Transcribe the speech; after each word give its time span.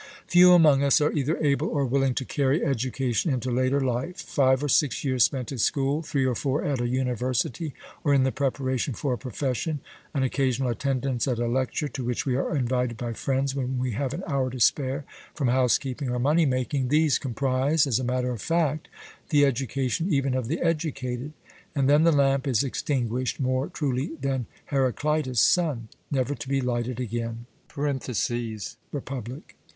Few 0.25 0.51
among 0.53 0.81
us 0.81 0.99
are 0.99 1.11
either 1.13 1.37
able 1.45 1.67
or 1.67 1.85
willing 1.85 2.15
to 2.15 2.25
carry 2.25 2.65
education 2.65 3.31
into 3.31 3.51
later 3.51 3.79
life; 3.79 4.17
five 4.19 4.63
or 4.63 4.67
six 4.67 5.03
years 5.03 5.25
spent 5.25 5.51
at 5.51 5.59
school, 5.59 6.01
three 6.01 6.25
or 6.25 6.33
four 6.33 6.63
at 6.65 6.81
a 6.81 6.87
university, 6.87 7.75
or 8.03 8.11
in 8.11 8.23
the 8.23 8.31
preparation 8.31 8.95
for 8.95 9.13
a 9.13 9.17
profession, 9.19 9.79
an 10.15 10.23
occasional 10.23 10.69
attendance 10.69 11.27
at 11.27 11.37
a 11.37 11.45
lecture 11.47 11.87
to 11.89 12.03
which 12.03 12.25
we 12.25 12.35
are 12.35 12.55
invited 12.55 12.97
by 12.97 13.13
friends 13.13 13.53
when 13.53 13.77
we 13.77 13.91
have 13.91 14.11
an 14.11 14.23
hour 14.27 14.49
to 14.49 14.59
spare 14.59 15.05
from 15.35 15.49
house 15.49 15.77
keeping 15.77 16.09
or 16.09 16.17
money 16.17 16.47
making 16.47 16.87
these 16.87 17.19
comprise, 17.19 17.85
as 17.85 17.99
a 17.99 18.03
matter 18.03 18.31
of 18.31 18.41
fact, 18.41 18.87
the 19.29 19.45
education 19.45 20.11
even 20.11 20.33
of 20.33 20.47
the 20.47 20.59
educated; 20.61 21.31
and 21.75 21.87
then 21.87 22.05
the 22.05 22.11
lamp 22.11 22.47
is 22.47 22.63
extinguished 22.63 23.39
'more 23.39 23.67
truly 23.67 24.13
than 24.19 24.47
Heracleitus' 24.71 25.41
sun, 25.43 25.89
never 26.09 26.33
to 26.33 26.49
be 26.49 26.59
lighted 26.59 26.99
again' 26.99 27.45
(Republic). 27.75 29.55